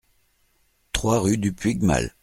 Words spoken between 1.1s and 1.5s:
rue